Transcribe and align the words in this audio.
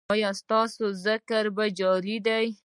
ایا 0.13 0.29
ستاسو 0.41 0.83
ذکر 1.05 1.43
جاری 1.79 2.15
دی؟ 2.25 2.45